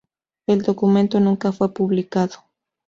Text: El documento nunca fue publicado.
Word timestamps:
El 0.47 0.63
documento 0.63 1.19
nunca 1.19 1.51
fue 1.51 1.75
publicado. 1.75 2.37